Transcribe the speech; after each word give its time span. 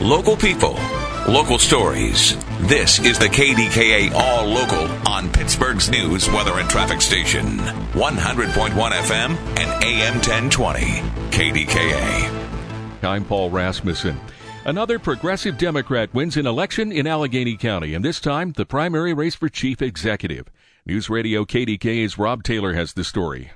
Local 0.00 0.36
people, 0.36 0.78
local 1.26 1.58
stories. 1.58 2.36
This 2.68 3.00
is 3.00 3.18
the 3.18 3.26
KDKA 3.26 4.12
All 4.14 4.46
Local 4.46 4.86
on 5.08 5.28
Pittsburgh's 5.28 5.90
news, 5.90 6.30
weather, 6.30 6.60
and 6.60 6.70
traffic 6.70 7.00
station. 7.00 7.58
100.1 7.58 8.70
FM 8.70 9.36
and 9.58 9.84
AM 9.84 10.14
1020. 10.14 10.80
KDKA. 11.32 12.46
I'm 13.02 13.24
Paul 13.24 13.50
Rasmussen. 13.50 14.20
Another 14.64 15.00
progressive 15.00 15.58
Democrat 15.58 16.14
wins 16.14 16.36
an 16.36 16.46
election 16.46 16.92
in 16.92 17.08
Allegheny 17.08 17.56
County, 17.56 17.92
and 17.92 18.04
this 18.04 18.20
time 18.20 18.52
the 18.52 18.66
primary 18.66 19.12
race 19.12 19.34
for 19.34 19.48
chief 19.48 19.82
executive. 19.82 20.46
News 20.86 21.10
Radio 21.10 21.44
KDKA's 21.44 22.16
Rob 22.16 22.44
Taylor 22.44 22.74
has 22.74 22.92
the 22.92 23.02
story. 23.02 23.50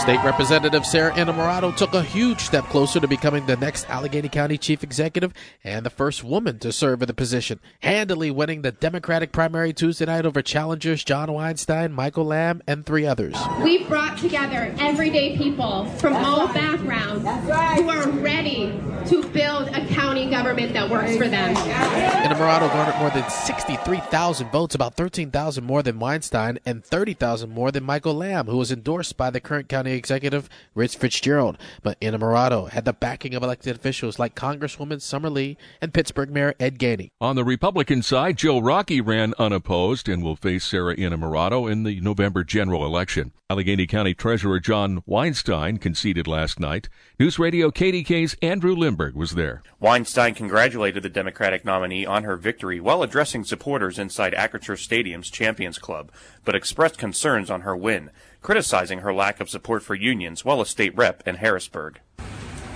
State 0.00 0.24
Representative 0.24 0.86
Sara 0.86 1.12
Innamorato 1.12 1.76
took 1.76 1.92
a 1.92 2.02
huge 2.02 2.40
step 2.40 2.64
closer 2.64 2.98
to 3.00 3.06
becoming 3.06 3.44
the 3.44 3.56
next 3.56 3.88
Allegheny 3.90 4.30
County 4.30 4.56
Chief 4.56 4.82
Executive 4.82 5.34
and 5.62 5.84
the 5.84 5.90
first 5.90 6.24
woman 6.24 6.58
to 6.60 6.72
serve 6.72 7.02
in 7.02 7.06
the 7.06 7.12
position, 7.12 7.60
handily 7.80 8.30
winning 8.30 8.62
the 8.62 8.72
Democratic 8.72 9.30
primary 9.30 9.74
Tuesday 9.74 10.06
night 10.06 10.24
over 10.24 10.40
challengers 10.40 11.04
John 11.04 11.30
Weinstein, 11.30 11.92
Michael 11.92 12.24
Lamb, 12.24 12.62
and 12.66 12.86
three 12.86 13.04
others. 13.04 13.36
We've 13.62 13.86
brought 13.86 14.16
together 14.16 14.74
everyday 14.78 15.36
people 15.36 15.84
from 15.84 16.16
all 16.16 16.48
backgrounds 16.48 17.28
who 17.76 17.90
are 17.90 18.08
ready 18.08 18.80
to 19.06 19.22
build 19.28 19.68
a 19.68 19.86
county 19.88 20.19
government 20.42 20.72
that 20.72 20.88
works 20.88 21.14
for 21.18 21.28
them. 21.28 21.54
Innamorato 21.54 22.72
garnered 22.72 22.96
more 22.98 23.10
than 23.10 23.28
63,000 23.28 24.50
votes, 24.50 24.74
about 24.74 24.94
13,000 24.94 25.62
more 25.62 25.82
than 25.82 25.98
Weinstein, 25.98 26.58
and 26.64 26.82
30,000 26.82 27.50
more 27.50 27.70
than 27.70 27.84
Michael 27.84 28.14
Lamb, 28.14 28.46
who 28.46 28.56
was 28.56 28.72
endorsed 28.72 29.18
by 29.18 29.28
the 29.28 29.40
current 29.40 29.68
county 29.68 29.92
executive 29.92 30.48
Rich 30.74 30.96
Fitzgerald. 30.96 31.58
But 31.82 32.00
Innamorato 32.00 32.70
had 32.70 32.86
the 32.86 32.94
backing 32.94 33.34
of 33.34 33.42
elected 33.42 33.76
officials 33.76 34.18
like 34.18 34.34
Congresswoman 34.34 35.02
Summer 35.02 35.28
Lee 35.28 35.58
and 35.82 35.92
Pittsburgh 35.92 36.30
Mayor 36.30 36.54
Ed 36.58 36.78
Gainey. 36.78 37.10
On 37.20 37.36
the 37.36 37.44
Republican 37.44 38.02
side, 38.02 38.38
Joe 38.38 38.60
Rockey 38.60 39.02
ran 39.02 39.34
unopposed 39.38 40.08
and 40.08 40.22
will 40.22 40.36
face 40.36 40.64
Sara 40.64 40.96
Innamorato 40.96 41.70
in 41.70 41.82
the 41.82 42.00
November 42.00 42.44
general 42.44 42.86
election. 42.86 43.32
Allegheny 43.50 43.86
County 43.86 44.14
Treasurer 44.14 44.60
John 44.60 45.02
Weinstein 45.06 45.78
conceded 45.78 46.26
last 46.28 46.60
night. 46.60 46.88
News 47.18 47.36
Radio 47.36 47.70
KDK's 47.70 48.36
Andrew 48.40 48.76
Limberg 48.76 49.14
was 49.14 49.32
there. 49.32 49.60
Weinstein 49.80 50.29
congratulated 50.34 51.02
the 51.02 51.08
Democratic 51.08 51.64
nominee 51.64 52.06
on 52.06 52.24
her 52.24 52.36
victory 52.36 52.80
while 52.80 53.02
addressing 53.02 53.44
supporters 53.44 53.98
inside 53.98 54.32
Acrisure 54.34 54.78
Stadium's 54.78 55.30
Champions 55.30 55.78
Club, 55.78 56.10
but 56.44 56.54
expressed 56.54 56.98
concerns 56.98 57.50
on 57.50 57.62
her 57.62 57.76
win, 57.76 58.10
criticizing 58.42 59.00
her 59.00 59.12
lack 59.12 59.40
of 59.40 59.50
support 59.50 59.82
for 59.82 59.94
unions 59.94 60.44
while 60.44 60.60
a 60.60 60.66
state 60.66 60.96
rep 60.96 61.26
in 61.26 61.36
Harrisburg. 61.36 62.00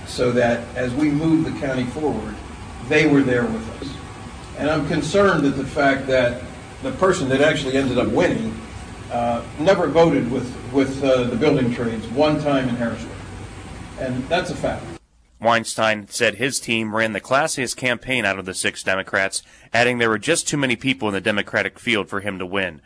So 0.07 0.31
that 0.31 0.65
as 0.75 0.93
we 0.93 1.09
move 1.09 1.45
the 1.45 1.59
county 1.59 1.85
forward, 1.85 2.35
they 2.87 3.07
were 3.07 3.21
there 3.21 3.45
with 3.45 3.81
us. 3.81 3.95
And 4.57 4.69
I'm 4.69 4.87
concerned 4.87 5.45
at 5.45 5.57
the 5.57 5.65
fact 5.65 6.07
that 6.07 6.41
the 6.83 6.91
person 6.93 7.27
that 7.29 7.41
actually 7.41 7.75
ended 7.75 7.97
up 7.97 8.09
winning 8.09 8.59
uh, 9.11 9.43
never 9.59 9.87
voted 9.87 10.31
with, 10.31 10.53
with 10.71 11.03
uh, 11.03 11.23
the 11.23 11.35
building 11.35 11.73
trades 11.73 12.07
one 12.07 12.41
time 12.41 12.69
in 12.69 12.75
Harrisburg. 12.75 13.11
And 13.99 14.27
that's 14.27 14.51
a 14.51 14.55
fact. 14.55 14.94
Weinstein 15.45 16.07
said 16.09 16.35
his 16.35 16.59
team 16.59 16.95
ran 16.95 17.13
the 17.13 17.21
classiest 17.21 17.77
campaign 17.77 18.25
out 18.25 18.39
of 18.39 18.45
the 18.45 18.53
six 18.53 18.83
Democrats, 18.83 19.43
adding 19.71 19.97
there 19.99 20.09
were 20.09 20.17
just 20.17 20.47
too 20.47 20.57
many 20.57 20.75
people 20.75 21.07
in 21.07 21.13
the 21.13 21.21
Democratic 21.21 21.79
field 21.79 22.09
for 22.09 22.19
him 22.19 22.39
to 22.39 22.45
win. 22.45 22.81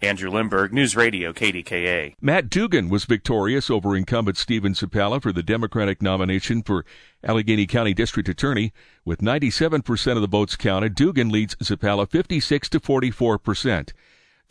Andrew 0.00 0.30
Limberg, 0.30 0.70
News 0.70 0.96
Radio, 0.96 1.32
KDKA. 1.32 2.14
Matt 2.20 2.50
Dugan 2.50 2.88
was 2.88 3.04
victorious 3.04 3.70
over 3.70 3.96
incumbent 3.96 4.36
Stephen 4.36 4.74
Zappala 4.74 5.20
for 5.20 5.32
the 5.32 5.42
Democratic 5.42 6.02
nomination 6.02 6.62
for 6.62 6.84
Allegheny 7.22 7.66
County 7.66 7.94
District 7.94 8.28
Attorney. 8.28 8.72
With 9.04 9.20
97% 9.20 10.16
of 10.16 10.20
the 10.20 10.28
votes 10.28 10.56
counted, 10.56 10.94
Dugan 10.94 11.30
leads 11.30 11.56
Zappala 11.56 12.08
56 12.08 12.68
to 12.70 12.80
44 12.80 13.38
percent. 13.38 13.92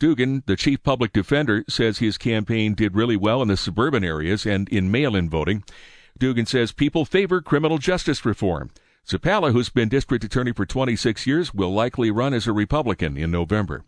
Dugan, 0.00 0.42
the 0.46 0.56
chief 0.56 0.82
public 0.82 1.12
defender, 1.12 1.64
says 1.68 1.98
his 1.98 2.18
campaign 2.18 2.74
did 2.74 2.96
really 2.96 3.16
well 3.16 3.40
in 3.40 3.48
the 3.48 3.56
suburban 3.56 4.02
areas 4.02 4.44
and 4.44 4.68
in 4.70 4.90
mail 4.90 5.14
in 5.14 5.30
voting. 5.30 5.62
Dugan 6.18 6.46
says 6.46 6.72
people 6.72 7.04
favor 7.04 7.40
criminal 7.40 7.78
justice 7.78 8.24
reform. 8.24 8.70
Zappala, 9.06 9.52
who's 9.52 9.68
been 9.68 9.88
district 9.88 10.24
attorney 10.24 10.52
for 10.52 10.64
26 10.64 11.26
years, 11.26 11.52
will 11.52 11.72
likely 11.72 12.10
run 12.10 12.32
as 12.32 12.46
a 12.46 12.52
Republican 12.52 13.16
in 13.16 13.30
November. 13.30 13.84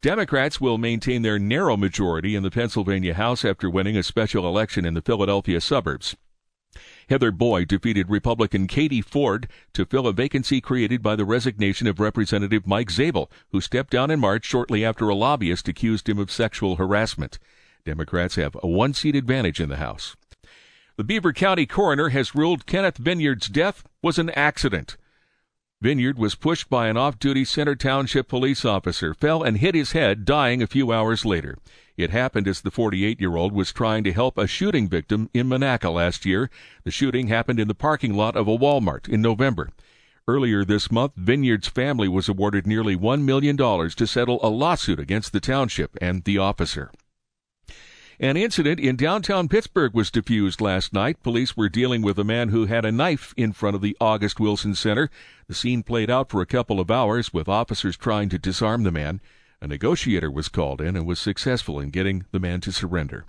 Democrats 0.00 0.60
will 0.60 0.78
maintain 0.78 1.22
their 1.22 1.38
narrow 1.38 1.76
majority 1.76 2.36
in 2.36 2.44
the 2.44 2.50
Pennsylvania 2.50 3.14
House 3.14 3.44
after 3.44 3.68
winning 3.68 3.96
a 3.96 4.02
special 4.04 4.46
election 4.46 4.84
in 4.84 4.94
the 4.94 5.02
Philadelphia 5.02 5.60
suburbs. 5.60 6.14
Heather 7.08 7.32
Boyd 7.32 7.68
defeated 7.68 8.10
Republican 8.10 8.66
Katie 8.66 9.00
Ford 9.00 9.48
to 9.72 9.86
fill 9.86 10.06
a 10.06 10.12
vacancy 10.12 10.60
created 10.60 11.02
by 11.02 11.16
the 11.16 11.24
resignation 11.24 11.86
of 11.86 11.98
Representative 11.98 12.66
Mike 12.66 12.90
Zabel, 12.90 13.30
who 13.50 13.60
stepped 13.62 13.90
down 13.90 14.10
in 14.10 14.20
March 14.20 14.44
shortly 14.44 14.84
after 14.84 15.08
a 15.08 15.14
lobbyist 15.14 15.66
accused 15.66 16.08
him 16.08 16.18
of 16.18 16.30
sexual 16.30 16.76
harassment. 16.76 17.38
Democrats 17.84 18.34
have 18.34 18.56
a 18.62 18.68
one 18.68 18.92
seat 18.92 19.16
advantage 19.16 19.58
in 19.58 19.70
the 19.70 19.78
House. 19.78 20.14
The 20.98 21.04
Beaver 21.04 21.32
County 21.32 21.64
coroner 21.64 22.08
has 22.08 22.34
ruled 22.34 22.66
Kenneth 22.66 22.96
Vineyard's 22.96 23.46
death 23.46 23.84
was 24.02 24.18
an 24.18 24.30
accident. 24.30 24.96
Vineyard 25.80 26.18
was 26.18 26.34
pushed 26.34 26.68
by 26.68 26.88
an 26.88 26.96
off 26.96 27.20
duty 27.20 27.44
Center 27.44 27.76
Township 27.76 28.26
police 28.26 28.64
officer, 28.64 29.14
fell 29.14 29.44
and 29.44 29.58
hit 29.58 29.76
his 29.76 29.92
head, 29.92 30.24
dying 30.24 30.60
a 30.60 30.66
few 30.66 30.90
hours 30.90 31.24
later. 31.24 31.56
It 31.96 32.10
happened 32.10 32.48
as 32.48 32.62
the 32.62 32.72
48 32.72 33.20
year 33.20 33.36
old 33.36 33.52
was 33.52 33.72
trying 33.72 34.02
to 34.02 34.12
help 34.12 34.36
a 34.36 34.48
shooting 34.48 34.88
victim 34.88 35.30
in 35.32 35.46
Monaca 35.46 35.94
last 35.94 36.26
year. 36.26 36.50
The 36.82 36.90
shooting 36.90 37.28
happened 37.28 37.60
in 37.60 37.68
the 37.68 37.76
parking 37.76 38.14
lot 38.14 38.34
of 38.34 38.48
a 38.48 38.58
Walmart 38.58 39.08
in 39.08 39.22
November. 39.22 39.70
Earlier 40.26 40.64
this 40.64 40.90
month, 40.90 41.12
Vineyard's 41.14 41.68
family 41.68 42.08
was 42.08 42.28
awarded 42.28 42.66
nearly 42.66 42.96
$1 42.96 43.22
million 43.22 43.56
to 43.56 44.06
settle 44.08 44.40
a 44.42 44.48
lawsuit 44.48 44.98
against 44.98 45.32
the 45.32 45.38
township 45.38 45.96
and 46.00 46.24
the 46.24 46.38
officer. 46.38 46.90
An 48.20 48.36
incident 48.36 48.80
in 48.80 48.96
downtown 48.96 49.46
Pittsburgh 49.46 49.94
was 49.94 50.10
diffused 50.10 50.60
last 50.60 50.92
night. 50.92 51.22
Police 51.22 51.56
were 51.56 51.68
dealing 51.68 52.02
with 52.02 52.18
a 52.18 52.24
man 52.24 52.48
who 52.48 52.66
had 52.66 52.84
a 52.84 52.90
knife 52.90 53.32
in 53.36 53.52
front 53.52 53.76
of 53.76 53.80
the 53.80 53.96
August 54.00 54.40
Wilson 54.40 54.74
Center. 54.74 55.08
The 55.46 55.54
scene 55.54 55.84
played 55.84 56.10
out 56.10 56.28
for 56.28 56.42
a 56.42 56.46
couple 56.46 56.80
of 56.80 56.90
hours 56.90 57.32
with 57.32 57.48
officers 57.48 57.96
trying 57.96 58.28
to 58.30 58.38
disarm 58.38 58.82
the 58.82 58.90
man. 58.90 59.20
A 59.60 59.68
negotiator 59.68 60.32
was 60.32 60.48
called 60.48 60.80
in 60.80 60.96
and 60.96 61.06
was 61.06 61.20
successful 61.20 61.78
in 61.78 61.90
getting 61.90 62.26
the 62.32 62.40
man 62.40 62.60
to 62.62 62.72
surrender. 62.72 63.24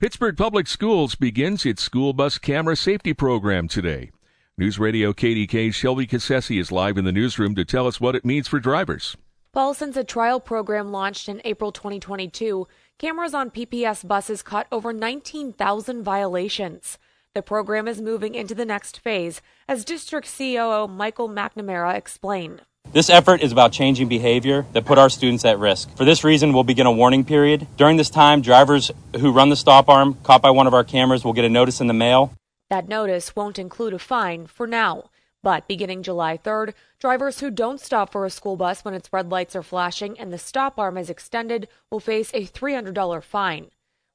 Pittsburgh 0.00 0.38
Public 0.38 0.68
Schools 0.68 1.16
begins 1.16 1.66
its 1.66 1.82
school 1.82 2.14
bus 2.14 2.38
camera 2.38 2.76
safety 2.76 3.12
program 3.12 3.68
today. 3.68 4.10
News 4.56 4.78
Radio 4.78 5.12
KDK's 5.12 5.74
Shelby 5.74 6.06
Cassesi 6.06 6.58
is 6.58 6.72
live 6.72 6.96
in 6.96 7.04
the 7.04 7.12
newsroom 7.12 7.54
to 7.56 7.64
tell 7.66 7.86
us 7.86 8.00
what 8.00 8.16
it 8.16 8.24
means 8.24 8.48
for 8.48 8.58
drivers. 8.58 9.18
Paul, 9.52 9.72
since 9.72 9.96
a 9.96 10.02
trial 10.02 10.40
program 10.40 10.90
launched 10.90 11.28
in 11.28 11.40
April 11.44 11.70
2022, 11.70 12.66
cameras 12.98 13.34
on 13.34 13.50
PPS 13.50 14.06
buses 14.06 14.42
caught 14.42 14.66
over 14.70 14.92
19,000 14.92 16.02
violations. 16.02 16.98
The 17.34 17.42
program 17.42 17.88
is 17.88 18.00
moving 18.00 18.34
into 18.34 18.54
the 18.54 18.64
next 18.64 19.00
phase, 19.00 19.42
as 19.68 19.84
District 19.84 20.28
COO 20.38 20.86
Michael 20.86 21.28
McNamara 21.28 21.96
explained. 21.96 22.62
This 22.92 23.10
effort 23.10 23.42
is 23.42 23.50
about 23.50 23.72
changing 23.72 24.08
behavior 24.08 24.66
that 24.72 24.84
put 24.84 24.98
our 24.98 25.08
students 25.08 25.44
at 25.44 25.58
risk. 25.58 25.96
For 25.96 26.04
this 26.04 26.22
reason, 26.22 26.52
we'll 26.52 26.62
begin 26.62 26.86
a 26.86 26.92
warning 26.92 27.24
period. 27.24 27.66
During 27.76 27.96
this 27.96 28.10
time, 28.10 28.40
drivers 28.40 28.90
who 29.18 29.32
run 29.32 29.48
the 29.48 29.56
stop 29.56 29.88
arm 29.88 30.14
caught 30.22 30.42
by 30.42 30.50
one 30.50 30.66
of 30.66 30.74
our 30.74 30.84
cameras 30.84 31.24
will 31.24 31.32
get 31.32 31.44
a 31.44 31.48
notice 31.48 31.80
in 31.80 31.88
the 31.88 31.94
mail. 31.94 32.32
That 32.70 32.88
notice 32.88 33.34
won't 33.34 33.58
include 33.58 33.94
a 33.94 33.98
fine 33.98 34.46
for 34.46 34.66
now. 34.66 35.10
But 35.44 35.68
beginning 35.68 36.02
July 36.02 36.38
3rd, 36.38 36.72
drivers 36.98 37.40
who 37.40 37.50
don't 37.50 37.78
stop 37.78 38.10
for 38.10 38.24
a 38.24 38.30
school 38.30 38.56
bus 38.56 38.82
when 38.82 38.94
its 38.94 39.12
red 39.12 39.30
lights 39.30 39.54
are 39.54 39.62
flashing 39.62 40.18
and 40.18 40.32
the 40.32 40.38
stop 40.38 40.78
arm 40.78 40.96
is 40.96 41.10
extended 41.10 41.68
will 41.90 42.00
face 42.00 42.30
a 42.32 42.46
$300 42.46 43.22
fine. 43.22 43.66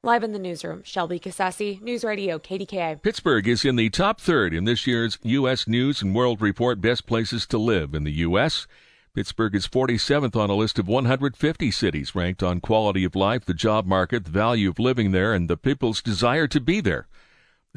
Live 0.01 0.23
in 0.23 0.31
the 0.31 0.39
newsroom, 0.39 0.81
Shelby 0.83 1.19
Cassesi, 1.19 1.79
News 1.83 2.03
Radio 2.03 2.39
KDKA. 2.39 3.03
Pittsburgh 3.03 3.47
is 3.47 3.63
in 3.63 3.75
the 3.75 3.91
top 3.91 4.19
third 4.19 4.55
in 4.55 4.63
this 4.63 4.87
year's 4.87 5.19
U.S. 5.21 5.67
News 5.67 6.01
and 6.01 6.15
World 6.15 6.41
Report 6.41 6.81
Best 6.81 7.05
Places 7.05 7.45
to 7.45 7.59
Live 7.59 7.93
in 7.93 8.05
the 8.05 8.13
U.S. 8.25 8.65
Pittsburgh 9.13 9.53
is 9.53 9.67
47th 9.67 10.35
on 10.35 10.49
a 10.49 10.55
list 10.55 10.79
of 10.79 10.87
150 10.87 11.69
cities 11.69 12.15
ranked 12.15 12.41
on 12.41 12.59
quality 12.59 13.03
of 13.03 13.15
life, 13.15 13.45
the 13.45 13.53
job 13.53 13.85
market, 13.85 14.25
the 14.25 14.31
value 14.31 14.71
of 14.71 14.79
living 14.79 15.11
there, 15.11 15.35
and 15.35 15.47
the 15.47 15.57
people's 15.57 16.01
desire 16.01 16.47
to 16.47 16.59
be 16.59 16.81
there. 16.81 17.07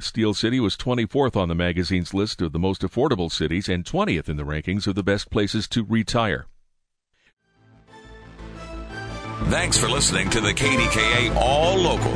Steel 0.02 0.34
City 0.34 0.60
was 0.60 0.76
24th 0.76 1.36
on 1.36 1.48
the 1.48 1.54
magazine's 1.54 2.12
list 2.12 2.42
of 2.42 2.52
the 2.52 2.58
most 2.58 2.82
affordable 2.82 3.30
cities 3.30 3.68
and 3.68 3.84
20th 3.84 4.28
in 4.28 4.36
the 4.36 4.44
rankings 4.44 4.86
of 4.86 4.94
the 4.94 5.02
best 5.02 5.30
places 5.30 5.68
to 5.68 5.84
retire. 5.84 6.46
Thanks 9.46 9.76
for 9.76 9.88
listening 9.88 10.30
to 10.30 10.40
the 10.40 10.52
KDKA 10.52 11.34
All 11.36 11.76
Local. 11.76 12.12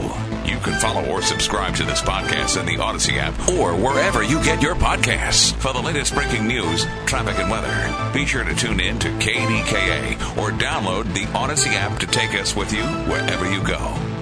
You 0.47 0.59
can 0.59 0.79
follow 0.81 1.05
or 1.11 1.21
subscribe 1.21 1.75
to 1.77 1.85
this 1.85 2.01
podcast 2.01 2.59
in 2.59 2.67
the 2.67 2.77
Audacy 2.77 3.19
app 3.19 3.35
or 3.49 3.75
wherever 3.75 4.23
you 4.23 4.43
get 4.43 4.63
your 4.63 4.75
podcasts. 4.77 5.53
For 5.57 5.73
the 5.73 5.81
latest 5.81 6.15
breaking 6.15 6.47
news, 6.47 6.87
traffic, 7.05 7.39
and 7.39 7.51
weather, 7.51 8.13
be 8.15 8.25
sure 8.25 8.45
to 8.45 8.55
tune 8.55 8.81
in 8.81 8.99
to 9.01 9.09
KDKA 9.19 10.39
or 10.39 10.51
download 10.53 11.13
the 11.13 11.27
Audacy 11.33 11.75
app 11.75 11.99
to 11.99 12.07
take 12.07 12.35
us 12.35 12.57
with 12.57 12.73
you 12.73 12.85
wherever 13.11 13.51
you 13.51 13.63
go. 13.65 14.16